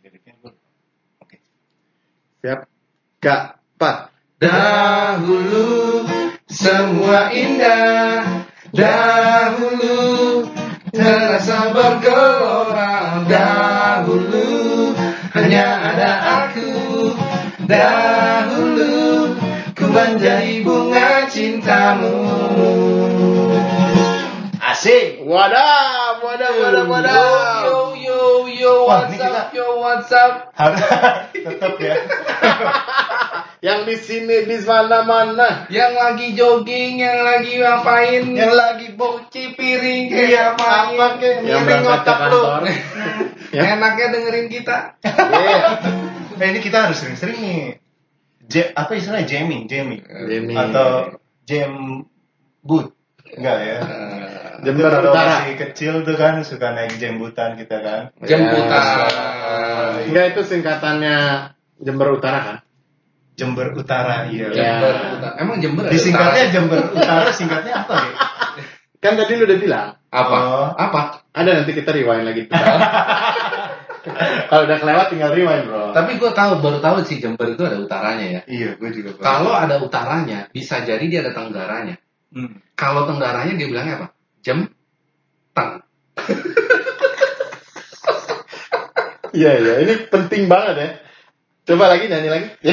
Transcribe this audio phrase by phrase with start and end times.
[0.00, 0.52] liriknya gue
[1.20, 1.36] oke.
[2.40, 2.60] Siap.
[3.20, 3.98] Kak, Pak.
[4.40, 6.08] Dahulu
[6.48, 8.24] semua indah.
[8.72, 10.00] Dahulu
[10.88, 13.28] terasa bergelora.
[13.28, 14.48] Dahulu
[15.36, 16.10] hanya ada
[16.48, 16.72] aku.
[17.68, 19.36] Dahulu
[19.76, 22.16] ku menjadi bunga cintamu.
[24.64, 25.20] Asik.
[25.28, 27.49] Wadah, wadah, wadah, wadah.
[28.70, 29.34] Yo yo yo Wah, what's ini up?
[29.34, 30.32] Kita- yo what's up?
[30.54, 30.80] Harus
[31.34, 31.94] tetap ya.
[33.66, 35.66] Yang di sini di mana-mana.
[35.68, 41.06] Yang lagi jogging, yang lagi ngapain yang lagi bau Cuci piring Iya, kayak ngapain apa
[41.20, 42.40] Yang miring berangkat ke otak lu.
[43.50, 43.74] Ya.
[43.74, 44.94] Enaknya dengerin kita.
[45.02, 45.82] Iya.
[46.38, 47.82] nah ini kita harus sering-sering nih.
[48.46, 49.26] Ja- apa istilahnya?
[49.26, 50.06] Jamming jamming.
[50.06, 50.54] Jamming.
[50.54, 51.18] atau
[51.50, 52.06] jam
[52.62, 52.94] boot.
[53.34, 53.78] Enggak ya
[54.60, 55.44] Jember Utara.
[55.44, 58.84] masih kecil tuh kan suka naik jambutan kita kan Jemputan
[60.08, 61.16] Enggak itu singkatannya
[61.80, 62.56] Jember Utara kan?
[63.34, 64.76] Jember Utara iya Ya.
[64.76, 65.34] Jember Utara.
[65.40, 66.54] Emang Jember disingkatnya utara?
[66.54, 68.12] Jember Utara singkatnya apa ya
[69.02, 69.88] Kan tadi lu udah bilang.
[70.12, 70.36] apa?
[70.44, 70.68] Oh.
[70.76, 71.24] Apa?
[71.32, 72.44] Ada nanti kita rewind lagi.
[74.52, 75.92] Kalau udah kelewat tinggal rewind bro.
[75.92, 78.40] Tapi gue tahu baru tahu sih Jember itu ada utaranya ya.
[78.48, 79.24] iya gue juga baru.
[79.24, 81.96] Kalau ada utaranya, bisa jadi dia ada tenggaranya.
[82.32, 82.60] Hmm.
[82.76, 84.06] Kalau tenggaranya dia bilangnya apa?
[84.40, 84.72] Jem
[85.56, 85.70] teng.
[89.30, 90.88] Iya iya ini penting banget ya.
[91.70, 92.48] Coba lagi nyanyi lagi.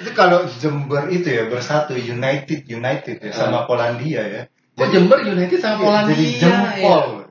[0.00, 4.42] itu kalau Jember itu ya bersatu United United ya sama Polandia ya
[4.80, 6.16] Oh Jember United sama Polandia.
[6.16, 7.28] jadi jempol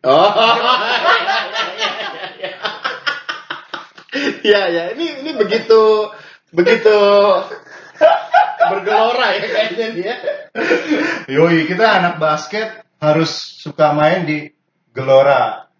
[0.00, 0.32] Oh.
[4.40, 6.08] Iya ya ini ini begitu
[6.50, 6.98] begitu
[8.68, 10.14] bergelora ya kayaknya dia.
[11.32, 14.52] Yoi, kita anak basket harus suka main di
[14.90, 15.70] Gelora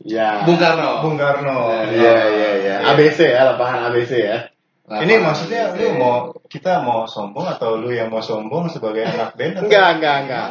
[0.00, 0.48] Ya.
[0.48, 1.04] Bung Karno.
[1.04, 1.68] Bung Karno.
[1.92, 2.76] Iya iya iya.
[2.88, 4.48] ABC ya lapangan ABC ya.
[4.90, 9.60] Ini maksudnya lu mau kita mau sombong atau lu yang mau sombong sebagai anak band?
[9.60, 10.46] atau Enggak, enggak, enggak.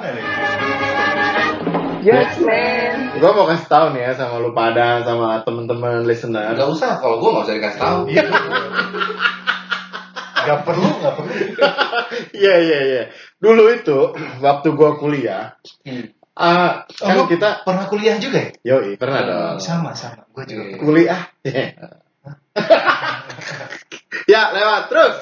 [1.99, 3.19] Yes man.
[3.19, 6.55] Gue mau kasih tahu nih ya sama lu pada sama temen-temen listener.
[6.55, 7.99] Gak usah, kalau gue gak usah dikasih tahu.
[10.39, 11.31] Gak perlu, gak perlu.
[12.39, 13.03] Iya iya iya.
[13.37, 13.97] Dulu itu
[14.39, 15.53] waktu gue kuliah,
[15.85, 16.09] Hmm.
[16.33, 18.51] ah kan Oh, lu kita pernah kuliah juga ya?
[18.63, 19.57] yoi pernah dong.
[19.59, 20.23] Sama, sama.
[20.31, 20.63] Gue juga.
[20.71, 20.77] Iya.
[20.79, 21.21] kuliah.
[24.31, 25.15] ya lewat terus.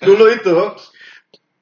[0.00, 0.56] Dulu itu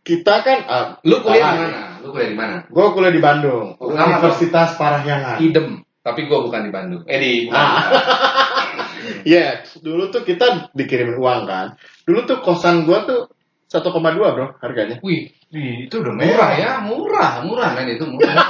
[0.03, 1.81] kita kan ah, Lu kuliah ah, di mana?
[2.01, 2.57] Lu kuliah di mana?
[2.69, 5.37] Gue kuliah di Bandung, Oh, Universitas Parahyangan.
[5.43, 5.83] Idem.
[6.01, 7.03] Tapi gue bukan di Bandung.
[7.05, 7.59] Eh di bukan.
[7.59, 7.83] Ah.
[9.25, 9.47] Iya,
[9.79, 11.67] dulu tuh kita dikirimin uang kan.
[12.05, 13.29] Dulu tuh kosan gua tuh
[13.69, 14.97] 1,2 bro harganya.
[15.05, 18.37] Wih, Ih, itu udah murah ya, murah, murah men itu murah.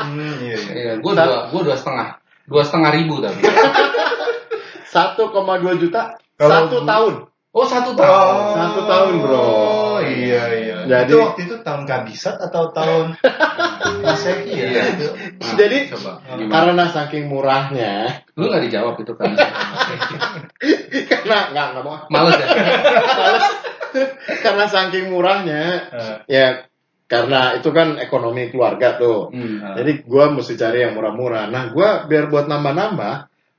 [0.00, 0.72] Hmm, iya, iya.
[0.72, 2.16] Iya, gue dua, gue dua setengah,
[2.48, 3.36] dua setengah ribu tapi.
[4.88, 5.28] 1,2
[5.76, 7.14] juta Kalau satu gua- tahun.
[7.50, 8.34] Oh satu tahun.
[8.56, 9.44] Satu tahun, bro.
[10.10, 10.76] Iya, iya.
[10.84, 13.06] Jadi- itu waktu itu tahun kabisat atau tahun
[14.04, 14.66] Masehi ya?
[14.66, 14.82] Iya.
[14.96, 15.06] Itu.
[15.14, 16.50] Nah, Jadi coba, gimana?
[16.50, 17.92] karena saking murahnya,
[18.34, 19.30] Lu nggak dijawab itu kan?
[21.10, 22.46] karena nggak nggak mau, Males ya?
[22.48, 23.46] Males.
[24.40, 26.46] karena saking murahnya, Eh, ya
[27.10, 29.34] karena itu kan ekonomi keluarga tuh.
[29.34, 29.74] Hmm.
[29.74, 31.50] Jadi gua mesti cari yang murah-murah.
[31.50, 33.14] Nah gua biar buat nambah-nambah,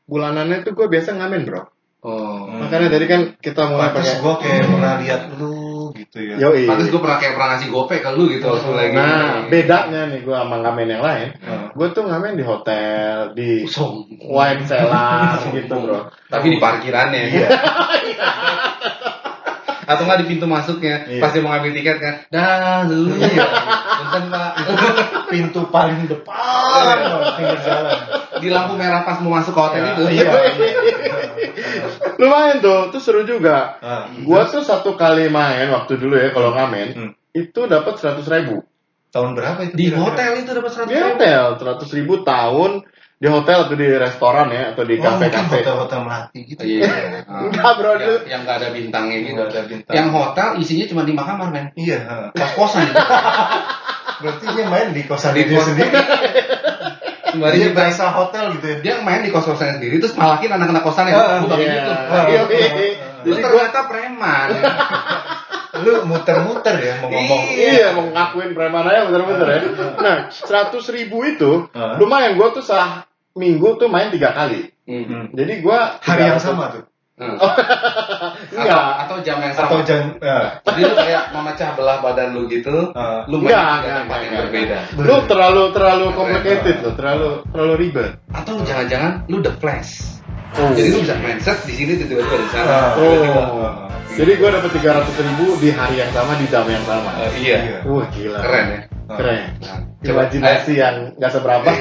[0.07, 1.68] bulanannya tuh gua biasa ngamen bro.
[2.01, 2.50] Oh.
[2.50, 5.60] Makanya tadi kan kita mulai pakai gue kayak pernah lihat lu
[6.11, 6.35] gitu ya.
[6.44, 6.67] Yoi.
[6.67, 8.95] Pantes gue pernah kayak pernah ngasih gope ke lu gitu waktu lagi.
[8.99, 11.29] Nah, bedanya nih gue sama ngamen yang lain.
[11.39, 11.72] Hmm.
[11.72, 14.19] Gue tuh ngamen di hotel, di Sombong.
[14.19, 16.11] wine cellar gitu bro.
[16.27, 17.23] Tapi di parkirannya.
[17.31, 17.47] Iya.
[19.91, 21.07] Atau nggak di pintu masuknya.
[21.07, 21.23] Iya.
[21.23, 22.16] Pas dia mau ngambil tiket kan.
[22.27, 23.16] Dahulu.
[23.16, 23.47] Iya.
[24.03, 24.51] Punten pak.
[25.31, 26.97] Pintu paling depan
[27.39, 28.00] pinggir jalan.
[28.39, 30.03] Di lampu merah pas mau masuk ke hotel itu.
[30.19, 30.31] Iya.
[32.21, 33.81] Lumayan tuh, tuh seru juga.
[33.81, 37.11] Ah, Gue tuh satu kali main waktu dulu ya kalau ngamen, Hmm.
[37.33, 38.61] itu dapat seratus ribu.
[39.09, 39.73] Tahun berapa itu?
[39.73, 42.85] Di hotel itu dapat seratus Di hotel, seratus ribu tahun
[43.17, 45.57] di hotel atau di restoran ya atau di Oh, mungkin kafe-kafe.
[45.61, 46.62] hotel-hotel melati gitu.
[46.62, 46.89] Iya.
[47.44, 49.33] Enggak, bro, Yang, yang nggak ada bintangnya gitu.
[49.35, 49.94] Nggak ada bintang.
[49.94, 51.65] Yang hotel isinya cuma lima kamar men.
[51.75, 52.00] Iya.
[52.01, 52.15] ha.
[52.33, 52.85] Kos-kosan.
[54.21, 55.89] Berarti dia main di kosan Di dia kos- sendiri.
[57.31, 58.75] Sembari Dia berasa hotel gitu ya.
[58.80, 61.13] dia main di kos-kosannya sendiri terus malakin anak-anak kosannya.
[61.16, 61.74] Ah, Lu bagi Iya.
[61.74, 61.92] gitu.
[61.92, 63.07] Iya, iya.
[63.24, 64.48] Lu Jadi gue ternyata preman.
[65.83, 67.42] Lu muter-muter ya mau ngomong.
[67.48, 69.60] Iya, mau ngakuin preman aja bener-bener ya.
[69.98, 71.95] Nah, seratus ribu itu Ah.
[71.95, 72.36] lumayan.
[72.36, 74.68] Gue tuh sah minggu tuh main tiga kali.
[74.84, 75.06] Hmm.
[75.07, 75.25] Hmm.
[75.31, 76.84] Jadi gue Hari yang sama tuh.
[77.21, 77.38] Hmm.
[78.50, 78.81] Enggak.
[79.06, 79.69] Atau, atau jam yang sama.
[79.69, 80.57] Atau jam ya.
[80.65, 82.89] Jadi lu kayak memecah belah badan lu gitu.
[82.97, 83.21] Ah.
[83.29, 84.41] lu main Enggak, enggak, enggak, yang enggak.
[84.50, 84.77] berbeda.
[84.97, 88.09] Lu terlalu terlalu complicated loh, terlalu terlalu ribet.
[88.33, 90.18] Atau jangan-jangan lu the flash.
[90.57, 90.73] Oh.
[90.73, 92.65] Jadi lu bisa main set di sini tiba-tiba di sana.
[92.65, 92.89] Ah.
[92.97, 93.44] Tiba-tiba.
[93.53, 93.71] Oh.
[94.12, 97.15] Jadi gue dapat 300 ribu di hari yang sama di jam yang sama.
[97.21, 97.57] Eh, iya.
[97.63, 97.77] Iya.
[97.88, 98.39] Wah gila.
[98.41, 98.81] Keren ya.
[99.12, 99.41] Keren.
[99.62, 101.69] Nah, coba Imajinasi yang nggak seberapa.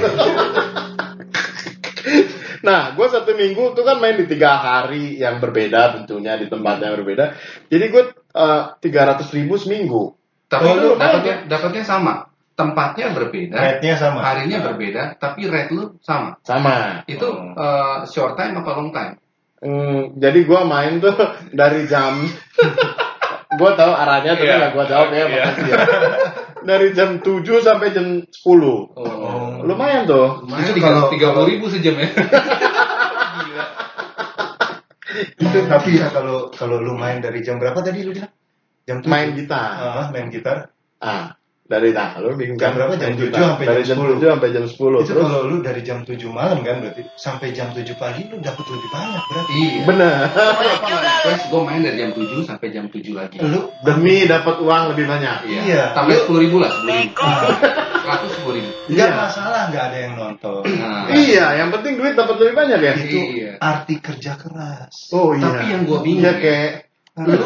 [2.60, 6.78] nah, gue satu minggu tuh kan main di tiga hari yang berbeda tentunya di tempat
[6.78, 7.34] yang berbeda.
[7.66, 8.02] Jadi gue
[8.78, 10.14] tiga ratus ribu seminggu.
[10.46, 12.26] Tapi Oh, lu dapatnya dapatnya sama.
[12.52, 14.20] Tempatnya berbeda, Rate-nya sama.
[14.20, 16.36] harinya berbeda, tapi rate lu sama.
[16.44, 17.00] Sama.
[17.08, 17.56] Itu Oh.
[17.56, 19.16] eh, short time apa long time?
[19.60, 21.16] Hmm, jadi gue main tuh
[21.56, 22.20] dari jam
[23.60, 24.56] gue tahu arahnya tapi Iya.
[24.60, 25.26] nggak gue jawab ya Iya.
[25.32, 25.78] makasih ya.
[26.60, 29.39] dari jam 7 sampai jam 10 Oh.
[29.62, 32.08] Lumayan tuh Lumayan Itu tiga kalau- tiga puluh ribu sejam ya.
[33.40, 33.64] Gila.
[35.36, 38.30] Itu tapi ya kalau kalau lu main dari jam berapa tadi lu bilang?
[38.84, 39.10] Jam tujuh?
[39.10, 40.70] main gitar Ah, main gitar.
[40.98, 41.34] ah
[41.70, 42.98] dari nah lu bingung Jam berapa?
[42.98, 43.54] Jam 7 gitar.
[43.54, 44.18] sampai dari jam jam 10.
[44.18, 47.48] 7 sampai jam 10 itu terus kalau lu dari jam 7 malam kan berarti sampai
[47.54, 49.52] jam 7 pagi lu dapat lebih banyak berarti.
[49.54, 49.82] Iya.
[49.86, 50.90] bener Apa nggak
[51.22, 53.36] request gue main dari jam 7 sampai jam 7 lagi.
[53.38, 55.94] Lu demi dapat uang lebih banyak Iya.
[55.94, 57.22] Tambah sepuluh ribu lah, sepuluh ribu.
[58.00, 58.70] Seratus sepuluh ribu.
[58.90, 59.14] nggak Iya.
[59.14, 60.62] masalah nggak ada yang nonton.
[60.66, 61.06] Nah.
[61.14, 63.52] iya yang penting duit dapat lebih banyak ya Itu Iya.
[63.62, 65.14] arti kerja keras.
[65.14, 66.42] oh iya Tapi yang gua bingung Iya, ya.
[66.42, 66.70] kayak
[67.20, 67.42] Lu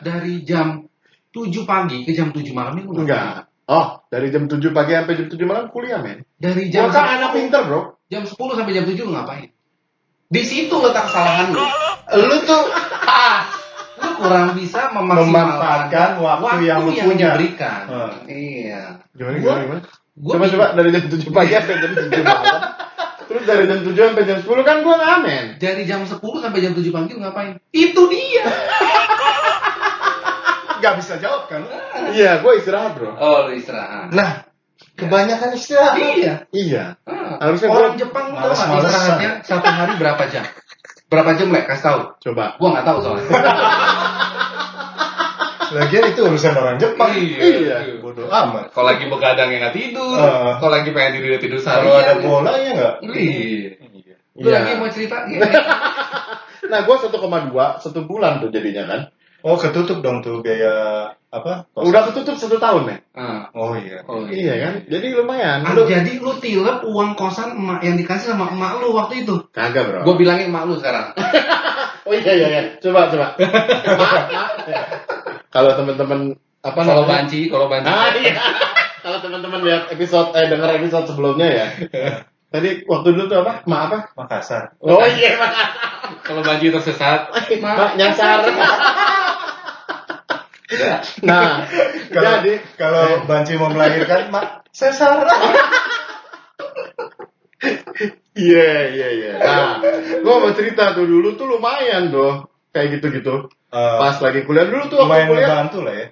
[0.00, 0.82] dari jam
[1.30, 5.28] 7 pagi ke jam 7 malam itu enggak oh dari jam 7 pagi sampai jam
[5.28, 8.96] 7 malam kuliah men Dari jam kan anak pinter bro jam 10 sampai jam 7
[8.98, 9.52] lu ngapain?
[10.26, 11.60] Di situ letak kesalahan lu.
[12.18, 12.64] Lu tuh
[13.08, 13.48] Ah,
[13.96, 17.32] lu kurang bisa Memanfaatkan waktu yang lu punya.
[17.32, 17.80] diberikan.
[17.84, 18.12] Hmm.
[18.24, 19.04] Iya.
[19.12, 19.80] gimana Gua- gimana, gimana?
[20.18, 22.60] Gua coba coba dari jam 7 pagi sampai jam 7 malam
[23.28, 26.72] terus dari jam 7 sampai jam 10 kan gua ngamen dari jam 10 sampai jam
[26.72, 27.52] 7 pagi lu ngapain?
[27.70, 28.44] Itu dia.
[30.78, 31.62] nggak bisa jawab kan?
[32.10, 34.10] iya gua istirahat bro Oh, lu istirahat.
[34.10, 34.46] Nah,
[34.94, 35.98] kebanyakan istirahat.
[35.98, 36.34] Iya.
[36.50, 38.88] iya Ah, Harusnya orang gua Jepang lu males-malesan.
[38.88, 40.44] istirahatnya satu hari berapa jam?
[41.08, 41.64] Berapa jam lek?
[41.64, 42.00] Kasih tahu.
[42.22, 43.24] coba Gua nggak tahu soalnya.
[45.68, 47.12] Lagian itu urusan orang Jepang.
[47.12, 48.00] Iya.
[48.00, 48.72] Bodoh amat.
[48.72, 50.16] Kalau lagi begadang ya nggak tidur.
[50.16, 50.56] Ah.
[50.56, 51.84] Kalau lagi pengen tidur ya tidur seharian.
[51.84, 52.94] Kalau ada bola ya nggak?
[53.04, 53.70] Iya.
[54.38, 54.54] Lu Iya.
[54.54, 55.16] lagi mau cerita?
[55.28, 55.44] Iya.
[56.72, 57.12] nah gua 1,2
[57.80, 59.00] satu bulan tuh jadinya kan
[59.38, 61.68] Oh ketutup dong tuh biaya apa?
[61.72, 63.46] Udah ketutup satu tahun men Ah.
[63.52, 64.02] Oh iya.
[64.04, 68.34] Oh, iya kan jadi lumayan Ah, Lu- jadi lu tilep uang kosan emak yang dikasih
[68.34, 69.34] sama emak lu waktu itu.
[69.50, 71.14] kagak bro Gue bilangin emak lu sekarang.
[72.08, 72.62] Oh iya iya iya.
[72.80, 73.36] Coba coba.
[75.48, 77.84] Kalau teman-teman apa Kalau banci, kalau banci.
[77.84, 78.32] Ah iya.
[78.98, 81.66] Kalau teman-teman lihat episode eh dengar episode sebelumnya ya.
[82.48, 83.60] Tadi waktu dulu tuh apa?
[83.68, 83.98] Ma apa?
[84.16, 84.72] Makassar.
[84.80, 85.52] Oh iya, Mak.
[86.24, 87.28] Kalau banci tersesat.
[87.60, 88.40] Mak nyasar.
[91.24, 91.64] Nah,
[92.12, 95.24] Kalau jadi kalau Banci mau melahirkan, mak sesar.
[98.36, 99.32] iya iya iya.
[99.40, 99.80] Nah,
[100.22, 103.48] gua mau cerita tuh dulu tuh lumayan tuh kayak gitu-gitu.
[103.68, 105.46] Eh, Pas lagi kuliah dulu tuh waktu lumayan kuliah.
[105.48, 106.06] ngebantu lah ya.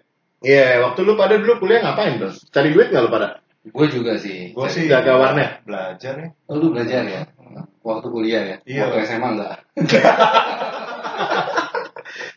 [0.46, 2.32] Iya, waktu lu pada dulu kuliah ngapain tuh?
[2.52, 3.40] Cari duit nggak lu pada?
[3.66, 4.52] Gue juga sih.
[4.54, 5.64] Gue sih Jaga warnet.
[5.66, 6.28] Belajar ya.
[6.46, 7.26] Oh, lu belajar ya?
[7.82, 8.56] Waktu kuliah ya?
[8.62, 8.82] Iya.
[8.90, 9.56] Waktu SMA enggak?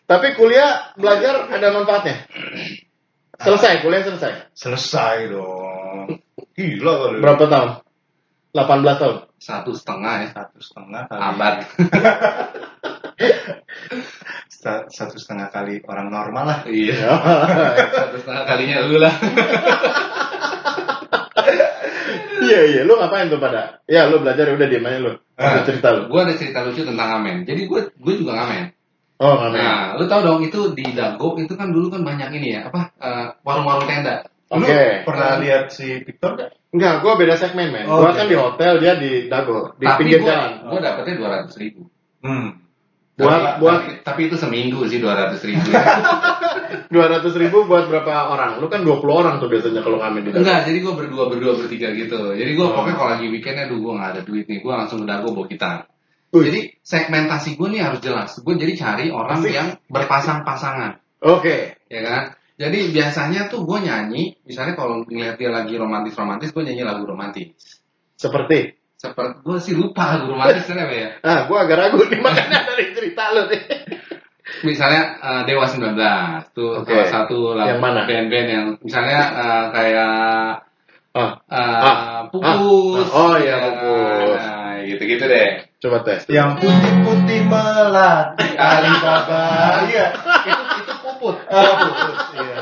[0.06, 2.26] Tapi kuliah belajar ada manfaatnya.
[3.40, 4.52] Selesai, kuliah selesai.
[4.52, 6.20] Selesai dong.
[6.58, 7.18] Gila kali.
[7.24, 7.70] Berapa tahun?
[8.52, 9.18] 18 tahun.
[9.40, 10.28] Satu setengah ya.
[10.36, 11.22] Satu setengah kali.
[11.24, 11.56] Abad.
[14.92, 16.60] Satu setengah kali orang normal lah.
[16.68, 17.16] Iya.
[17.88, 19.16] Satu setengah kalinya lu lah.
[22.40, 23.84] Iya iya, lu ngapain tuh pada?
[23.86, 25.14] Ya lu belajar ya udah diem aja lu.
[25.38, 25.62] Ah.
[25.62, 26.10] Lu cerita lu.
[26.10, 27.46] Gue ada cerita lucu tentang ngamen.
[27.46, 28.74] Jadi gue gue juga ngamen.
[29.20, 29.60] Oh ngamen.
[29.60, 32.96] Nah, lu tau dong itu di Dago itu kan dulu kan banyak ini ya apa
[32.96, 34.24] eh, warung-warung tenda.
[34.48, 34.64] Oke.
[34.66, 36.56] Lu pernah lihat si Victor gak?
[36.72, 37.86] Enggak, gua beda segmen men.
[37.86, 38.18] Oh, gua oke.
[38.18, 40.52] kan di hotel, dia di Dago, di tapi pinggir gue jalan.
[40.70, 41.82] gue dapetnya dua ratus ribu.
[42.24, 42.64] Hmm.
[43.14, 45.68] Buat Tapi- buat tapi, tapi itu seminggu sih dua ratus ribu.
[46.94, 48.64] dua ratus ribu buat berapa orang?
[48.64, 50.40] Lu kan 20 orang tuh biasanya kalau ngamen di Dago.
[50.40, 52.32] Enggak, jadi gue berdua berdua bertiga gitu.
[52.32, 52.72] Jadi gue Oh.
[52.72, 55.46] pokoknya kalau lagi weekendnya, aduh gue nggak ada duit nih, gue langsung ke Dago bawa
[55.52, 55.78] gitar.
[56.30, 56.46] Wih.
[56.46, 58.38] Jadi segmentasi gue nih harus jelas.
[58.40, 59.50] Gue jadi cari orang Asik.
[59.54, 61.80] yang berpasang-pasangan, Oke.
[61.90, 62.24] ya kan?
[62.60, 67.56] Jadi biasanya tuh gue nyanyi, misalnya kalau ngeliat dia lagi romantis-romantis, gue nyanyi lagu romantis.
[68.20, 71.10] Seperti Seperti gue sih lupa lagu romantis apa ya?
[71.24, 73.64] Ah, gua agak ragu nih makanya dari cerita lu nih.
[74.68, 75.96] Misalnya eh, Dewa 19
[76.52, 76.92] tuh Oke.
[76.92, 78.02] salah satu lagu Yang mana?
[78.04, 80.14] band-band yang misalnya eh, kayak
[81.10, 82.22] Ah, eh, Ah.
[82.30, 83.08] Pupus.
[83.10, 83.18] Ah.
[83.18, 84.38] Oh, iya, ya, Pupus.
[84.38, 85.50] Nah, gitu-gitu deh.
[85.80, 86.28] Coba tes.
[86.28, 89.44] Yang putih-putih melati Alibaba.
[89.88, 90.06] Iya.
[90.44, 91.36] itu itu puput.
[91.52, 92.20] Ah, pupus.
[92.36, 92.56] Iya.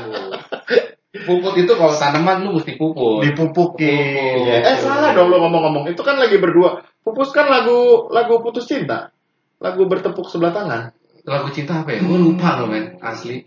[1.25, 3.25] Puput itu kalau tanaman lu mesti puput.
[3.25, 4.45] Dipupukin.
[4.45, 4.55] Iya.
[4.61, 5.89] Eh salah dong lu ngomong-ngomong.
[5.89, 6.85] Itu kan lagi berdua.
[7.01, 9.09] Pupus kan lagu lagu putus cinta.
[9.57, 10.93] lagu bertepuk sebelah tangan.
[11.25, 12.05] Lagu cinta apa ya?
[12.05, 13.41] Gue lupa loh men, asli.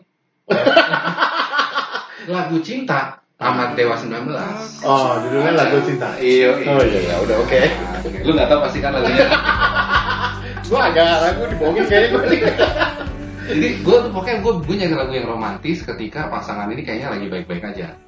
[2.35, 4.85] lagu cinta Amat Dewa 19.
[4.85, 6.13] Oh, judulnya lagu cinta.
[6.21, 7.61] Iya, Oh iya, iya, udah oke.
[8.21, 9.25] Lu gak tahu pasti kan lagunya.
[10.71, 12.23] Gua agak ragu dibohongin kayaknya gue.
[13.51, 17.27] Jadi gue tuh pokoknya gue gue nyari lagu yang romantis ketika pasangan ini kayaknya lagi
[17.27, 17.99] baik-baik aja.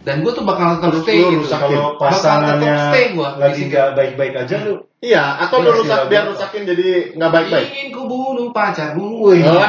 [0.00, 1.42] Dan gue tuh bakal tetap Terus stay lu gitu.
[1.44, 4.74] rusak Kalau pasangannya stay gua lagi nggak baik-baik aja lu.
[5.02, 6.30] Iya, atau lu Iya, rusak iya, biar iya.
[6.30, 6.88] rusakin jadi
[7.18, 7.66] nggak baik-baik.
[7.74, 9.06] Ingin ku bunuh pacarmu.
[9.18, 9.42] Wih.
[9.44, 9.66] Oh,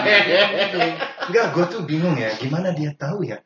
[1.27, 3.41] Enggak, gue tuh bingung ya, gimana dia tahu ya?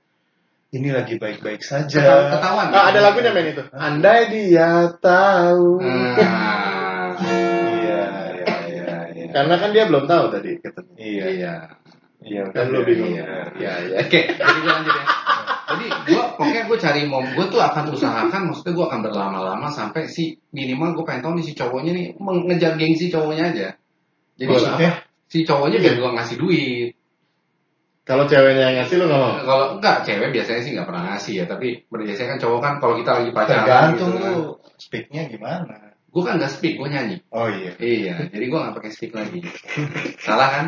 [0.71, 1.99] Ini lagi baik-baik saja.
[1.99, 2.67] Keta- Ketahuan.
[2.71, 3.63] Ah, ada lagunya men itu.
[3.75, 5.83] Andai dia tahu.
[5.83, 8.01] Nah, Iya,
[8.31, 9.25] iya, iya, iya.
[9.35, 10.93] Karena kan dia belum tahu tadi katanya.
[10.95, 11.53] Iya, iya.
[12.23, 12.41] iya.
[12.55, 13.11] Kan udah, lu bingung.
[13.11, 13.95] Iya, iya, iya.
[13.99, 15.05] Oke, jadi gue lanjut ya.
[15.71, 20.07] Jadi gue pokoknya gue cari mom gue tuh akan usahakan, maksudnya gue akan berlama-lama sampai
[20.07, 23.67] si minimal gue pengen tahu nih si cowoknya nih mengejar gengsi cowoknya aja.
[24.35, 24.91] Jadi Maksudnya?
[25.27, 26.91] si cowoknya biar gue ngasih duit.
[28.01, 29.33] Kalau ceweknya yang ngasih lu nggak mau.
[29.45, 32.93] Kalau enggak cewek biasanya sih nggak pernah ngasih ya, tapi biasanya kan cowok kan kalau
[32.97, 34.35] kita lagi pacaran Tergantung gitu kan.
[34.81, 35.75] speaknya gimana.
[36.11, 37.17] Gue kan nggak speak, gue nyanyi.
[37.29, 37.71] Oh iya.
[37.77, 39.39] Iya, jadi gue nggak pakai speak lagi.
[40.19, 40.65] Salah kan?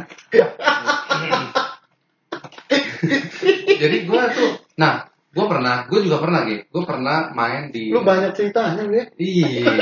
[3.82, 6.64] jadi gue tuh, nah, gue pernah, gue juga pernah gitu.
[6.70, 7.90] Gue pernah main di.
[7.90, 9.06] Lu banyak ceritanya lu ya.
[9.18, 9.74] Iya,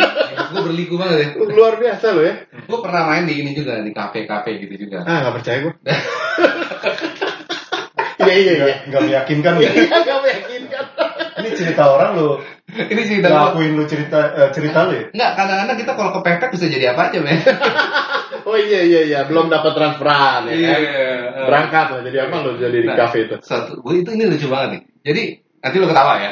[0.55, 1.27] gue berliku banget ya.
[1.35, 2.47] Lu luar biasa lu ya.
[2.47, 5.03] Gue pernah main di ini juga, di kafe-kafe gitu juga.
[5.03, 5.73] Ah nggak percaya gua.
[8.31, 8.63] Iya iya iya.
[8.63, 9.61] Nggak, nggak meyakinkan lu.
[9.67, 10.83] Iya nggak meyakinkan.
[11.41, 12.27] Ini cerita orang lu.
[12.71, 13.27] ini cerita.
[13.27, 15.03] Ngakuin lu cerita eh, cerita lu ya?
[15.11, 17.39] Enggak, kadang-kadang kita kalau kepepet bisa jadi apa aja, men.
[18.41, 19.19] Oh iya iya iya.
[19.29, 20.55] Belum dapat transferan ya.
[20.57, 20.81] kan?
[21.45, 22.01] Berangkat lah.
[22.01, 23.35] Jadi apa lu jadi di Nah, kafe itu?
[23.45, 24.81] Satu, gue itu ini lucu banget nih.
[25.05, 25.23] Jadi
[25.61, 26.31] nanti lu ketawa ya.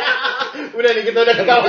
[0.78, 1.66] Udah nih kita udah ketawa.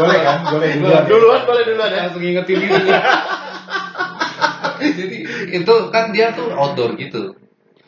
[0.00, 0.36] Boleh kan?
[0.48, 1.02] Boleh duluan.
[1.04, 2.08] Duluan boleh duluan ya.
[2.08, 2.76] langsung ngingetin gitu.
[4.80, 5.16] Jadi
[5.60, 7.36] itu kan dia tuh outdoor gitu.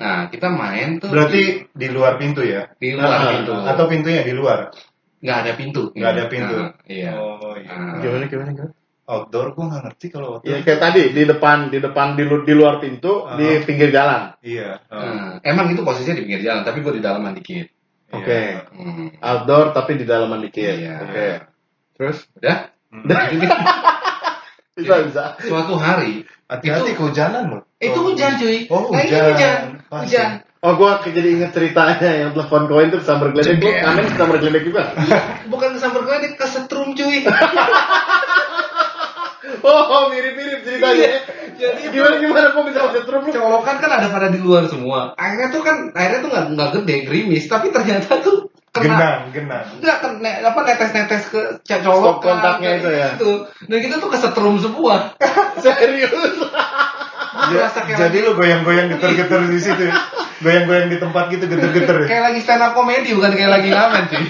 [0.02, 2.66] Nah kita main tuh Berarti di luar pintu ya?
[2.74, 3.52] di, di luar Ah, pintu.
[3.54, 4.74] Atau pintunya di luar?
[5.22, 5.82] nggak ada pintu.
[5.94, 6.56] Nggak ada pintu.
[6.58, 7.14] Nah, iya.
[7.14, 7.70] Oh iya.
[7.70, 8.72] Nah, Gimana gimana gimana?
[9.02, 10.50] Outdoor gua nggak ngerti kalau outdoor.
[10.50, 13.38] Ya kayak tadi di depan di depan di, lu- di luar pintu Ah.
[13.38, 14.34] di pinggir jalan.
[14.42, 14.82] Iya.
[14.90, 17.66] oh, nah, emang itu posisinya di pinggir jalan, tapi gue di dalaman dikit.
[17.70, 18.12] iya.
[18.12, 18.42] Oke.
[18.74, 19.08] Hmm.
[19.16, 20.74] Outdoor tapi di dalaman dikit.
[20.74, 20.94] Iya.
[21.00, 21.28] Oke.
[21.94, 22.58] Terus Udah?
[22.90, 23.06] Hmm.
[23.06, 23.36] Jadi,
[24.72, 25.22] bisa bisa.
[25.38, 27.62] suatu hari Hati-hati Itu- kehujanan loh.
[27.78, 28.68] itu hujan cuy.
[28.68, 29.60] Oh, Nah, ini hujan.
[29.92, 30.00] Hujan.
[30.00, 30.30] Pas, Hujan.
[30.58, 33.58] Oh gua ke- jadi inget ceritanya yang telepon koin tuh kesambar geledek.
[33.58, 33.82] Lu Jengkel.
[33.82, 34.82] ngamen kesambar geledek juga.
[35.44, 37.18] Bukan kesambar gue, dia kesetrum cuy.
[39.62, 41.02] Oh mirip-mirip ceritanya.
[41.02, 41.18] ya.
[41.52, 43.30] Jadi itu- gimana gimana kok bisa kesetrum lu?
[43.32, 45.14] colokan kan ada pada di luar semua.
[45.14, 49.64] Akhirnya tuh kan airnya tuh nggak nggak gede, gerimis, tapi ternyata tuh kena Genang, genang.
[49.76, 53.08] nggak kena apa netes-netes ke ca- Stop colokan kontaknya kayak itu ya?
[53.12, 53.30] gitu.
[53.66, 54.94] Dan kita tuh kesetrum semua.
[55.62, 56.10] Serius.
[57.44, 59.82] Ja- kayak jadi lagi, lu goyang-goyang geter-geter di situ.
[59.82, 59.94] ya?
[60.38, 61.96] Goyang-goyang di tempat gitu geter-geter.
[61.96, 62.06] ya?
[62.06, 64.26] kayak lagi stand up komedi bukan kayak lagi ngamen cuy.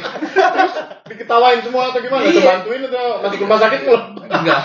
[1.05, 2.25] Diketawain semua atau gimana?
[2.25, 2.43] Iya.
[2.43, 4.03] Bantuin atau masuk rumah sakit belum?
[4.25, 4.63] Enggak.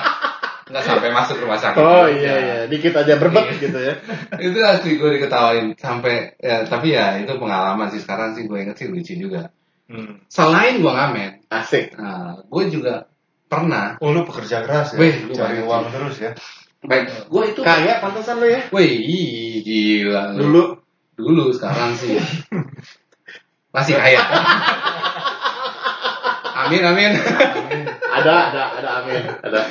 [0.68, 1.80] Enggak sampai masuk rumah sakit.
[1.80, 3.56] Oh iya iya, dikit aja berbet Iya.
[3.58, 3.94] gitu ya.
[4.46, 8.76] itu asli gue diketawain sampai ya tapi ya itu pengalaman sih sekarang sih gue inget
[8.76, 9.52] sih lucu juga.
[9.88, 10.20] Hmm.
[10.28, 11.96] Selain gue ngamen, Asik.
[11.96, 13.08] nah, gue juga
[13.48, 15.00] pernah Oh lu pekerja keras ya?
[15.00, 15.92] Wih, lu Cari uang sih.
[15.94, 16.32] terus ya?
[16.86, 18.62] Baik gue itu Kaya pantesan lu ya.
[18.70, 20.38] Wih, ih, gila.
[20.38, 20.44] lu.
[20.46, 20.64] Dulu
[21.18, 22.14] Dulu, sekarang sih.
[23.76, 24.22] Masih kaya.
[26.66, 27.12] amin, amin.
[28.18, 29.62] ada ada ada amin ada.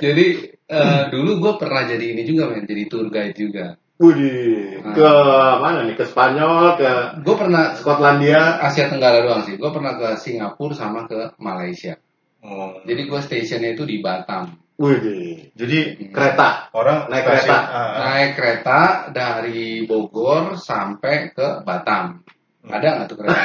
[0.00, 2.68] jadi, eh, dulu gue pernah jadi ini juga, men.
[2.68, 3.80] Jadi tour guide juga.
[4.00, 5.12] Wih, ke
[5.60, 5.92] mana nih?
[5.92, 8.56] Ke Spanyol, ke Gue pernah Skotlandia.
[8.60, 9.60] Asia Tenggara doang sih.
[9.60, 12.00] Gue pernah ke Singapura sama ke Malaysia.
[12.40, 12.80] Oh.
[12.88, 14.56] Jadi gue stationnya itu di Batam.
[14.80, 16.72] Wih, Jadi kereta.
[16.72, 17.58] orang Naik stasiun- kereta.
[17.68, 17.92] ah.
[18.00, 18.80] Naik kereta
[19.12, 22.24] dari Bogor sampai ke Batam.
[22.64, 23.40] Ada nggak tuh kereta?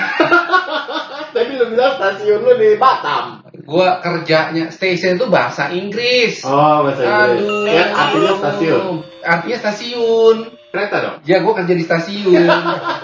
[1.36, 3.44] Tadi lu bilang stasiun lu di Batam.
[3.52, 6.40] gue kerjanya station itu bahasa Inggris.
[6.48, 7.44] Oh, bahasa Inggris.
[7.44, 7.68] Aduh.
[7.68, 8.84] Ya, artinya stasiun.
[9.20, 10.38] Artinya stasiun.
[10.72, 11.16] Kereta dong.
[11.24, 12.48] Ya gue kerja di stasiun.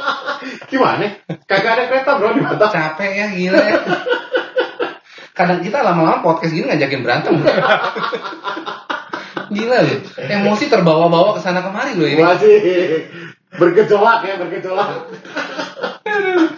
[0.71, 1.19] Gimana?
[1.43, 2.71] Kagak ada kereta bro di Batam.
[2.71, 3.75] Capek ya gila ya.
[5.41, 7.33] Kadang kita lama-lama podcast gini ngajakin berantem.
[9.51, 9.99] Gila loh.
[10.15, 12.21] Emosi terbawa-bawa ke sana kemari loh ini.
[12.21, 12.55] Masih
[13.51, 14.89] bergejolak ya, bergejolak.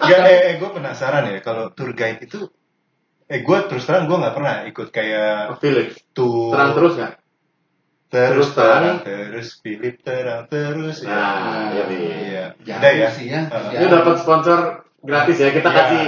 [0.04, 2.52] Gak, eh, eh gue penasaran ya kalau tour guide itu
[3.24, 7.14] eh gue terus terang gue nggak pernah ikut kayak Philip, tour terang terus nggak?
[8.12, 8.98] terus Terus terang terang.
[9.02, 11.08] terus Philip terang terus ya.
[11.08, 13.42] Nah, jadi iya Jauh udah ya sih ya.
[13.48, 13.80] Heeh.
[13.80, 14.60] Ini dapat sponsor
[15.02, 15.50] gratis ya.
[15.50, 15.78] Kita Iya.
[15.80, 16.04] kasih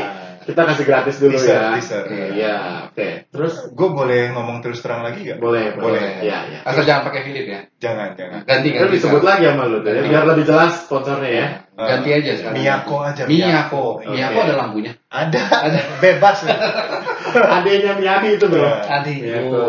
[0.45, 1.73] Kita kasih gratis dulu Teaser, ya.
[1.73, 2.03] teaser.
[2.07, 2.55] Iya,
[2.87, 3.07] oke.
[3.33, 5.41] Terus Gue boleh ngomong terus terang lagi gak?
[5.41, 5.97] boleh, boleh.
[5.97, 6.21] Boleh.
[6.21, 6.59] Iya, iya.
[6.61, 7.59] Asal jangan pakai Philip ya.
[7.81, 8.39] Jangan, jangan.
[8.45, 8.93] Ganti Kan ganti.
[8.93, 11.47] disebut lagi sama lu tuh ya, biar lebih jelas sponsornya ya.
[11.73, 12.55] Ganti aja sekarang.
[12.55, 13.23] Miyako aja.
[13.25, 13.83] Miyako.
[14.05, 14.91] Miyako ada lampunya.
[15.09, 15.79] Ada, ada.
[16.05, 16.37] Bebas.
[17.33, 18.61] Adanya Miyabi itu bro.
[18.61, 19.01] Iya.
[19.01, 19.13] Aduh.
[19.17, 19.61] Miyako.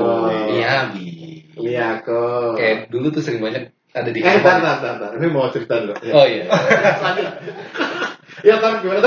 [0.52, 1.08] Miyabi.
[1.56, 2.22] Miyako.
[2.54, 5.10] Kayak dulu tuh sering banyak ada di Eh, bentar, bentar, bentar.
[5.16, 5.96] Ini mau cerita dulu.
[6.04, 6.12] Ya.
[6.12, 6.44] Oh iya.
[7.04, 7.26] Lanjut.
[8.44, 9.00] Ya, Tar, gimana,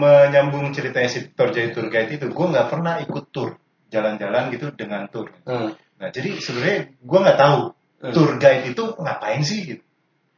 [0.00, 3.60] menyambung ceritanya si Torjay Tour Guide itu, gue nggak pernah ikut tour.
[3.86, 5.28] Jalan-jalan gitu dengan tour.
[5.44, 5.76] Hmm.
[6.00, 7.60] Nah, jadi sebenarnya gue nggak tahu
[8.00, 8.16] Hmm.
[8.16, 9.84] tour guide itu ngapain sih gitu.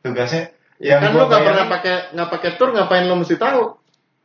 [0.03, 0.51] Tugasnya
[0.83, 3.79] Ya kan gua lu nggak pernah pakai nggak pakai tour ngapain lu mesti tahu?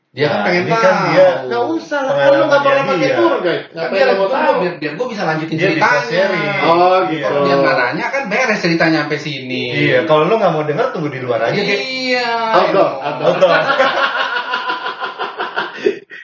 [0.10, 0.82] Dia kan Nah, pengen tahu.
[0.82, 3.14] kan dia- Nggak usah kan lu nggak pernah pakai iya.
[3.14, 3.62] tour guys.
[3.62, 4.54] Kan Ngapain biar mau tahu?
[4.58, 6.26] biar, biar gue bisa lanjutin Dia ceritanya.
[6.66, 7.22] Oh gitu.
[7.22, 9.64] Kalau dia nggak nanya kan beres ceritanya sampai sini.
[9.86, 11.54] Iya, kalau lu nggak mau denger tunggu di luar aja.
[11.54, 11.82] Kayak.
[11.86, 12.30] Iya.
[12.58, 12.90] Outdoor,
[13.22, 13.54] outdoor.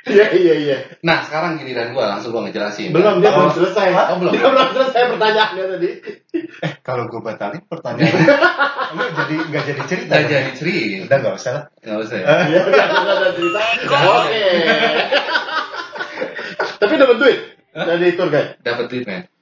[0.03, 0.77] Iya iya iya.
[0.99, 2.91] Nah sekarang giliran gue langsung gue ngejelasin.
[2.91, 3.87] Belum dia belum selesai.
[4.11, 4.31] Oh, belum.
[4.35, 5.89] Dia belum selesai pertanyaannya tadi.
[6.59, 8.11] Eh, kalau gue batalin pertanyaan,
[8.99, 10.11] lu jadi nggak jadi cerita.
[10.19, 11.03] Nggak jadi cerita.
[11.07, 11.63] Udah nggak usah lah.
[11.79, 12.25] Nggak usah ya.
[12.27, 13.59] Iya udah udah udah cerita.
[14.11, 14.45] Oke.
[16.83, 17.39] Tapi dapat duit
[17.71, 18.51] dari tour guide.
[18.59, 19.32] Dapat duit men.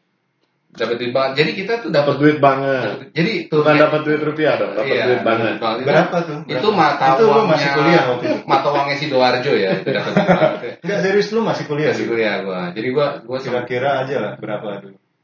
[0.71, 1.33] Dapat duit banget.
[1.35, 3.11] Jadi kita tuh Dapat duit banget.
[3.11, 5.53] Jadi tuh Bukan dapat duit rupiah dong, dapat Iya, duit banget.
[5.59, 6.37] Itu, Berapa tuh?
[6.43, 6.79] Itu Berapa?
[6.79, 7.49] mata Itu uangnya.
[7.51, 8.37] masih kuliah waktu itu?
[8.47, 9.69] Mata uangnya si Doarjo ya.
[9.75, 10.51] Itu dapat duit banget.
[10.79, 12.07] Enggak serius lu masih kuliah Masih sih.
[12.07, 12.61] kuliah gue.
[12.73, 14.67] Jadi gue gue Kira-kira aja lah berapa.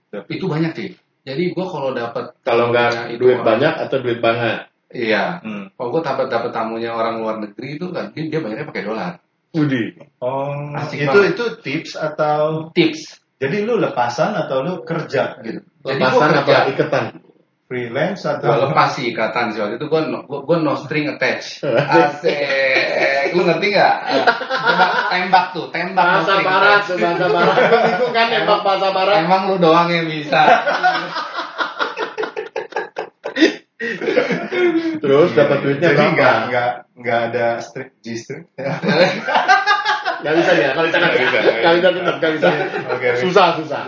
[0.07, 0.27] Dapet.
[0.29, 0.89] itu banyak sih.
[1.23, 4.57] Jadi gue kalau dapat Kalau nggak itu duit orang- banyak atau duit banget.
[4.87, 5.43] Iya.
[5.43, 5.67] Hmm.
[5.75, 9.19] Kalau gue dapat dapat tamunya orang luar negeri itu kan dia, dia bayarnya pakai dolar.
[9.51, 9.95] Udi.
[10.19, 11.31] Oh, Asik itu banget.
[11.35, 13.23] itu tips atau Tips.
[13.37, 15.61] Jadi lu lepasan atau lu kerja gitu?
[15.85, 16.73] Lepasan gua apa kerja.
[16.73, 17.05] iketan?
[17.67, 21.05] Freelance Gue atau lepas sih ikatan sih waktu itu gue no, gua, gua no string
[21.11, 21.61] attach.
[21.99, 23.35] Asik.
[23.35, 23.95] Lu ngerti nggak?
[24.47, 27.55] Tembak, tembak tuh, tembak no Bahasa string barat, bahasa barat.
[27.91, 29.15] Itu kan nembak bahasa barat.
[29.21, 30.41] Emang lu doang yang bisa.
[34.97, 36.15] Terus dapat duitnya jadi berapa?
[36.17, 38.47] nggak nggak nggak ada string G string?
[40.23, 41.37] Nggak bisa ya, kalau bisa nggak bisa.
[41.61, 42.47] Nggak bisa tetap, nggak bisa.
[43.21, 43.81] Susah, susah.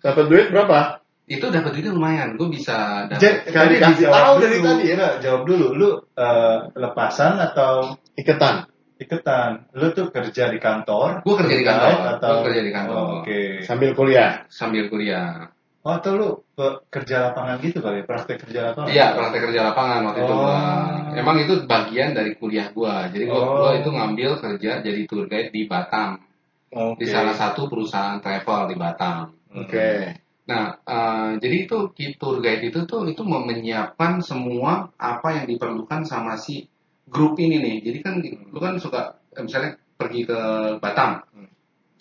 [0.00, 1.00] Dapat duit berapa?
[1.24, 2.36] Itu dapat duitnya lumayan.
[2.36, 3.52] Gue bisa Jadi dapat.
[3.56, 5.08] tadi dikasih dijawab tahu dari tadi ya.
[5.24, 5.66] Jawab dulu.
[5.72, 8.68] Lu eh, lepasan atau Iketan.
[8.94, 9.50] iketan?
[9.72, 11.24] Lu tuh kerja di kantor?
[11.26, 11.94] Gua kerja di kantor.
[12.14, 12.94] Atau Gua kerja di kantor.
[13.00, 13.64] Oh, Oke.
[13.64, 14.44] Sambil kuliah.
[14.52, 15.48] sambil kuliah.
[15.84, 18.00] Oh, atau lu eh, kerja lapangan gitu kali?
[18.00, 18.04] ya?
[18.08, 18.88] Praktek kerja lapangan?
[18.88, 20.32] Iya, praktek kerja lapangan waktu itu.
[20.32, 20.38] Oh.
[20.40, 20.56] gua.
[21.12, 23.12] Emang itu bagian dari kuliah gua.
[23.12, 23.48] Jadi gua, Oh.
[23.60, 26.24] gua itu ngambil kerja jadi tour guide di Batam.
[26.72, 27.04] Oke.
[27.04, 29.28] Di salah satu perusahaan travel di Batam.
[29.52, 30.16] Oke.
[30.48, 36.40] Nah, eh, jadi itu tour guide itu tuh itu menyiapkan semua apa yang diperlukan sama
[36.40, 36.64] si
[37.12, 37.76] grup ini nih.
[37.84, 40.40] Jadi kan lu kan suka misalnya pergi ke
[40.80, 41.20] Batam.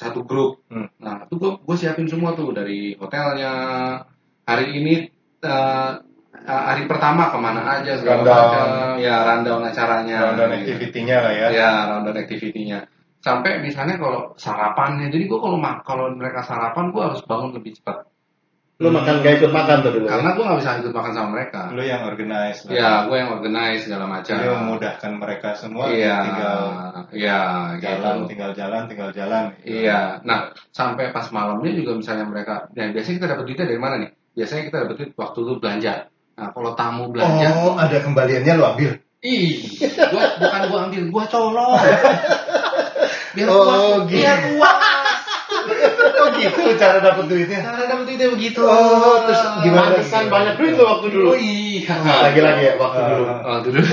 [0.04, 0.62] Satu grup.
[0.68, 0.92] Hmm.
[1.00, 3.54] Nah, itu gue gue siapin semua tuh dari hotelnya.
[4.44, 5.08] Hari ini
[5.42, 5.92] eh,
[6.44, 8.38] eh, hari pertama ke mana aja segala Rundown.
[8.44, 8.68] macam.
[9.00, 10.18] Ya, rundown acaranya.
[10.30, 11.48] Rundown activity-nya lah ya.
[11.50, 12.80] Ya, rundown activity-nya.
[13.24, 18.13] Sampai misalnya kalau sarapannya, jadi gue kalau kalau mereka sarapan gue harus bangun lebih cepat.
[18.82, 20.06] Lu makan gak ikut makan tuh dulu.
[20.10, 20.18] ya?
[20.18, 21.62] Karena gue nggak bisa ikut makan sama mereka.
[21.72, 22.72] Lu yang organize lah.
[22.74, 24.34] Ya, gue yang organize segala macam.
[24.34, 26.60] Jadi memudahkan mereka semua Iya, tinggal
[27.14, 27.40] iya,
[27.80, 28.30] jalan, gitu.
[28.34, 29.44] tinggal jalan, tinggal jalan.
[29.62, 29.86] gitu.
[29.86, 30.26] Iya.
[30.26, 30.40] Nah,
[30.74, 34.10] sampai pas malamnya juga misalnya mereka, dan biasanya kita dapat duitnya dari mana nih?
[34.34, 35.94] Biasanya kita dapat duit waktu lu belanja.
[36.34, 38.92] Nah, kalau tamu belanja, Oh, ada kembaliannya lu ambil.
[39.22, 39.64] ih,
[40.10, 41.78] gua, bukan gua ambil, gua colong.
[43.34, 44.22] Biar Oh, puas, gitu.
[44.22, 44.73] biar puas.
[46.14, 47.60] Oh gitu cara dapat duitnya.
[47.62, 48.62] Cara dapat duitnya begitu.
[48.64, 49.98] Oh, terus gimana?
[50.00, 51.28] Pantesan banyak duit lu waktu dulu.
[51.34, 51.94] Oh iya.
[52.00, 53.08] Lagi-lagi ya waktu Ah.
[53.12, 53.24] dulu.
[53.28, 53.80] Oh, dulu.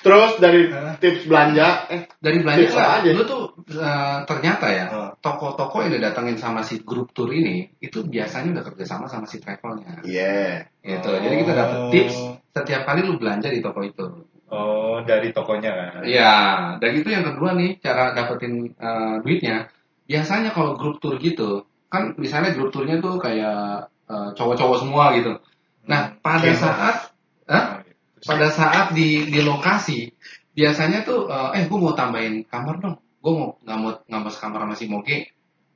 [0.00, 3.10] Terus dari tips belanja, eh Dari belanja Tips lah, aja.
[3.12, 5.12] lu tuh eh, ternyata ya, Hmm.
[5.20, 10.00] toko-toko yang didatengin sama si grup tour ini, itu biasanya udah kerjasama sama si travelnya.
[10.00, 10.64] iya.
[10.80, 11.04] Gitu.
[11.04, 11.90] Jadi kita dapat Oh.
[11.92, 12.16] tips
[12.48, 14.24] setiap kali lu belanja di toko itu.
[14.50, 16.02] Oh, dari tokonya kan.
[16.02, 16.34] Iya,
[16.82, 19.70] dan itu yang kedua nih cara dapetin eh, duitnya.
[20.10, 25.38] Biasanya kalau grup tour gitu, kan misalnya grup tournya tuh kayak eh, cowok-cowok semua gitu.
[25.86, 26.58] Nah, pada Geng.
[26.58, 27.14] saat,
[27.46, 27.78] Hah?
[27.78, 28.26] Oh, gitu.
[28.26, 30.10] pada saat di di lokasi,
[30.50, 32.98] biasanya tuh, eh, eh gue mau tambahin kamar dong.
[33.22, 35.18] Gue mau nggak mau nggak mau sekamar sama si Moge.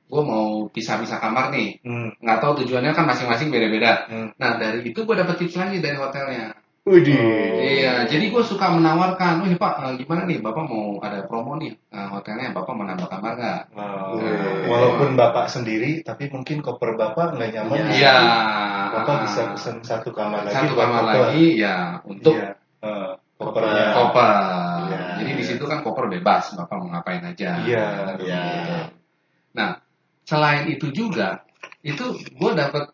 [0.05, 1.79] Gue mau pisah-pisah kamar nih.
[1.81, 2.11] Hmm.
[2.19, 4.03] Nggak tahu tujuannya kan masing-masing beda-beda.
[4.11, 4.29] Hmm.
[4.35, 6.64] Nah dari itu gue dapet tips lagi dari hotelnya.
[6.85, 7.17] Widih.
[7.81, 11.73] Iya, jadi gue suka menawarkan, oh Pak, eh, gimana nih, Bapak mau ada promo nih,
[11.73, 13.61] eh, hotelnya, Bapak mau nambah kamar nggak?
[13.73, 14.21] Wow.
[14.21, 14.69] Iya.
[14.69, 17.89] Walaupun bapak sendiri, tapi mungkin koper bapak nggak nyaman.
[17.89, 18.13] di Iya.
[18.13, 18.93] situ.
[19.01, 20.53] Bapak bisa pesen satu kamar lagi.
[20.61, 21.17] Satu kamar koper.
[21.25, 22.53] lagi, ya, untuk Iya.
[22.85, 23.85] Eh, kopernya.
[23.97, 24.29] koper.
[24.85, 24.99] Iya.
[25.25, 27.65] Jadi di situ kan koper bebas, bapak mau ngapain aja.
[27.65, 27.85] Iya.
[28.21, 28.43] Iya.
[29.57, 29.81] Nah,
[30.21, 31.41] selain itu juga,
[31.81, 32.93] itu gue dapet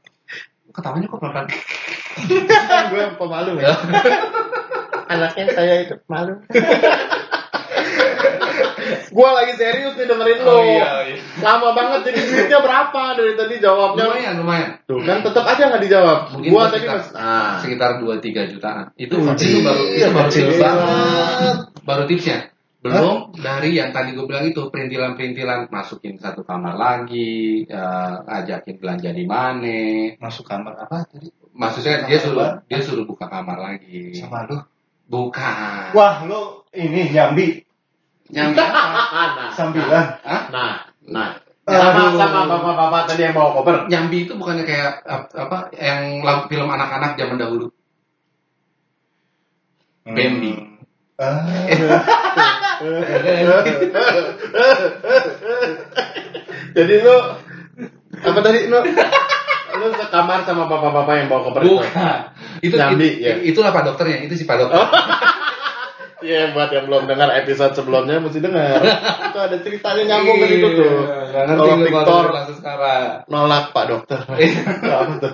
[0.72, 1.48] ketawanya kok pelan
[2.92, 3.74] gue pemalu ya.
[5.08, 6.40] Anaknya saya itu malu.
[9.12, 10.52] gue lagi serius nih dengerin lo.
[10.56, 11.18] Oh, iya, iya.
[11.44, 14.08] Lama banget jadi duitnya berapa dari tadi jawabnya.
[14.08, 14.72] Lumayan, lumayan.
[14.88, 16.20] Tuh kan tetap aja nggak dijawab.
[16.36, 17.20] Mungkin Gua sekitar- tadi mas.
[17.20, 17.60] Ah.
[17.60, 18.86] Sekitar 2-3 jutaan.
[18.96, 21.56] Itu, itu baru itu baru tips banget.
[21.84, 22.38] Baru tipsnya.
[22.82, 29.14] Belum dari yang tadi gue bilang itu perintilan-perintilan masukin satu kamar lagi, eh, ajakin belanja
[29.14, 30.18] di mana.
[30.18, 31.30] Masuk kamar apa tadi?
[31.54, 34.18] Maksudnya dia suruh dia suruh buka kamar lagi.
[34.18, 34.58] Sama lu.
[35.06, 35.94] Bukan.
[35.94, 37.62] Wah, lu ini nyambi
[38.32, 39.22] Yang apa?
[39.36, 40.06] nah, sambilan.
[40.26, 40.42] Hah?
[40.50, 40.74] nah,
[41.06, 41.30] nah.
[41.68, 43.76] Sama sama bapak-bapak tadi yang bawa koper.
[43.92, 47.70] Nyambi itu bukannya kayak ap- apa yang film anak-anak zaman dahulu.
[50.02, 50.52] Bambi.
[51.22, 51.46] Ah,
[56.72, 57.16] Jadi lu
[58.22, 58.80] apa tadi lu?
[59.72, 61.80] Lu sekamar sama bapak-bapak yang bawa koper itu.
[61.80, 62.20] Bukan.
[62.62, 63.34] Itu, Nyambi, itu- ya.
[63.42, 64.80] itulah pak dokternya, itu si pak dokter.
[66.22, 68.78] Iya, buat yang belum dengar episode sebelumnya mesti dengar.
[68.78, 71.02] itu ada ceritanya nyambung ke situ tuh.
[71.10, 72.24] Iya, Kalau Victor
[73.26, 74.20] nolak Pak Dokter.
[75.26, 75.34] Tuh?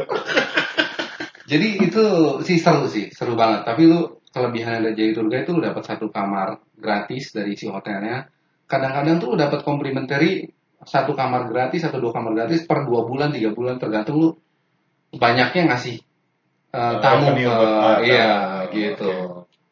[1.43, 2.03] Jadi itu
[2.47, 3.67] sih seru sih, seru banget.
[3.67, 7.65] Tapi lu kelebihan dari jadi tour guide itu lu dapat satu kamar gratis dari si
[7.71, 8.27] hotelnya.
[8.67, 10.51] Kadang-kadang tuh lu dapat complimentary
[10.83, 14.29] satu kamar gratis atau dua kamar gratis per dua bulan, tiga bulan tergantung lu
[15.15, 16.03] banyaknya ngasih
[16.75, 18.29] uh, tamu ke buat- ah, iya
[18.67, 18.75] tamu.
[18.75, 19.13] gitu.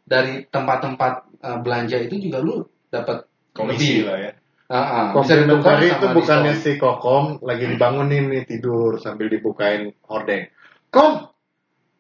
[0.06, 4.08] Dari tempat-tempat uh, belanja itu juga lu dapat komisi lebih.
[4.08, 4.32] lah ya.
[4.66, 10.50] Ditukar Komplementari itu bukannya si Kokom lagi dibangunin nih tidur sambil dibukain hordeng.
[10.90, 11.30] Kom,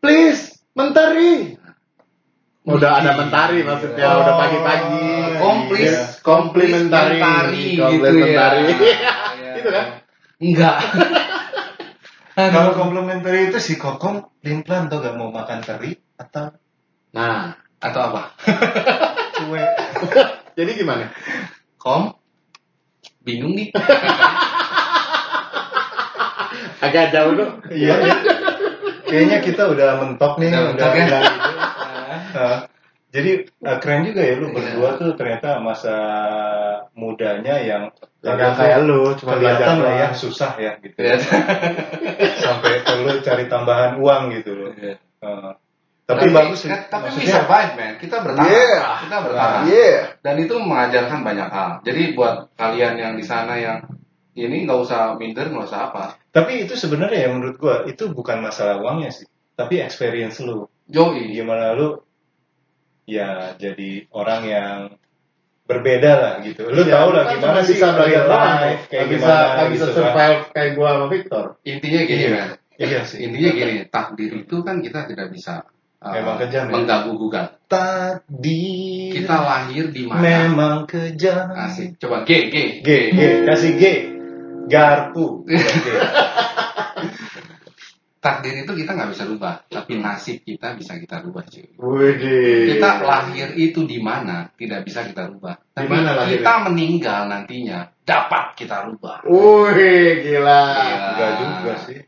[0.01, 1.61] please, mentari.
[2.65, 5.05] Udah ada mentari maksudnya, Oh, udah pagi-pagi.
[5.37, 6.01] komplis Iya.
[6.25, 7.21] Komplementari.
[7.21, 7.85] komplementari gitu ya.
[7.85, 8.61] Komplementari.
[8.73, 9.13] Iya.
[9.61, 9.85] Itu kan?
[10.41, 10.77] Enggak.
[12.35, 14.27] Kalau komplementari itu si Kokom
[14.67, 16.51] plan tuh gak mau makan teri atau
[17.15, 18.35] Nah, Atau apa?
[20.57, 21.15] jadi gimana?
[21.79, 22.11] Kom?
[23.23, 23.71] Bingung nih.
[26.81, 27.49] Agak jauh tuh.
[27.71, 27.95] Iya.
[29.05, 31.05] Kayaknya kita udah mentok nih, Udah udah, mentok ya?
[31.07, 31.21] udah
[32.35, 32.67] Nah,
[33.15, 35.95] jadi eh, keren juga ya lu berdua tuh ternyata masa
[36.99, 37.83] mudanya yang
[38.25, 40.97] Enggak kayak lu, cuma belajar kelihatan lah ya susah ya gitu.
[40.97, 41.21] Iya.
[42.43, 44.71] Sampai perlu cari tambahan uang gitu loh.
[44.73, 44.97] Iya.
[44.97, 45.51] Eh,
[46.05, 46.69] tapi, bagus sih.
[46.69, 47.93] Tapi we Maksudnya, survive, man.
[47.97, 48.49] Kita bertahan.
[48.49, 48.81] Yeah.
[49.01, 49.61] Kita bertahan.
[49.69, 49.99] Yeah.
[50.21, 51.69] Dan itu mengajarkan banyak hal.
[51.81, 53.89] Jadi buat kalian yang di sana yang
[54.37, 56.19] ini nggak usah minder, nggak usah apa.
[56.35, 59.23] tapi itu sebenarnya ya menurut gua itu bukan masalah uangnya sih,
[59.55, 60.67] tapi experience lu.
[60.85, 61.31] Joey.
[61.31, 62.04] Gimana lu
[63.05, 64.77] ya jadi orang yang
[65.65, 66.69] berbeda lah gitu.
[66.69, 68.25] Lu Iya, tahu lah kan gimana sih bisa doang.
[68.29, 69.95] life kayak Nggak bisa, gimana nggak bisa gitu kan.
[69.97, 71.45] survive kayak gua sama Victor.
[71.63, 72.29] Intinya gini, Iya.
[72.29, 72.49] man.
[72.75, 73.17] Iya sih.
[73.23, 75.53] Intinya gini, takdir itu kan kita tidak bisa
[76.03, 76.73] uh, Memang kejam ya?
[76.75, 77.47] mengganggu gugat.
[77.65, 78.63] Tadi
[79.09, 80.21] Kita lahir di mana?
[80.21, 81.49] memang kejam.
[81.49, 81.97] Asik.
[81.97, 82.55] Coba G, G.
[82.85, 83.83] G, G, kasih G.
[84.65, 85.45] Garpu.
[85.49, 85.55] G.
[88.25, 91.61] Takdir itu kita nggak bisa rubah, tapi nasib kita bisa kita rubah, cuy.
[91.77, 92.73] Widih.
[92.73, 95.53] Kita lahir itu di mana tidak bisa kita rubah.
[95.77, 96.41] Tapi mana lahirnya?
[96.41, 99.21] kita meninggal nantinya dapat kita rubah.
[99.29, 100.63] Wih, gila.
[100.73, 100.97] Iya.
[101.13, 101.99] Enggak juga sih.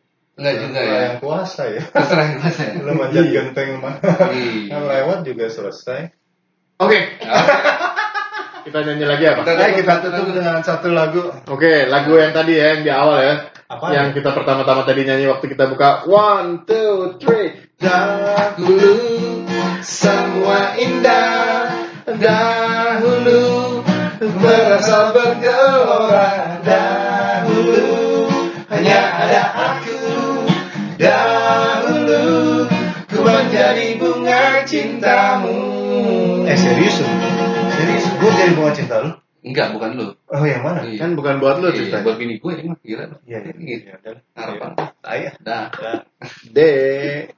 [0.41, 0.97] Enggak juga ya.
[1.05, 1.83] Yang kuasa ya.
[1.85, 2.71] Terserah kita saya.
[2.81, 3.95] Lu manjat genteng mah.
[4.01, 4.73] Iya.
[4.73, 6.01] Yang lewat juga selesai.
[6.81, 6.97] Oke,
[8.65, 9.41] kita nyanyi lagi apa?
[9.45, 11.29] Kita- Ayo kita tutup dengan satu lagu.
[11.45, 13.35] Oke, lagu yang tadi ya, yang di awal ya.
[13.67, 13.91] Apa?
[13.91, 16.07] Yang kita pertama-tama tadi nyanyi waktu kita buka.
[16.07, 17.67] One, two, three.
[17.77, 18.95] Dahulu
[19.85, 21.69] semua indah
[22.09, 23.85] Dahulu
[24.17, 27.85] merasa bergelora Dahulu
[28.73, 30.01] hanya ada aku
[30.97, 32.25] Dahulu
[33.13, 35.59] ku menjadi bunga cintamu
[36.49, 36.97] Eh serius?
[37.77, 38.05] Serius?
[38.17, 39.26] Gue jadi bunga cinta lu?
[39.47, 40.83] Enggak, bukan lu Oh yang mana?
[40.83, 40.99] Iya.
[40.99, 42.03] Kan bukan buat lu Iya, ceritanya.
[42.03, 43.51] buat bini gue ini mah gila Iya, iya.
[43.55, 43.87] Gitu.
[43.87, 43.95] iya.
[44.35, 44.71] Harapan.
[44.75, 44.85] Iya.
[45.07, 45.33] Ayah.
[45.39, 46.01] Dah Dah.
[46.51, 47.23] Dek.